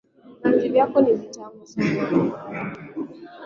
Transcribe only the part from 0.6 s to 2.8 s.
vyako ni vitamu sanaa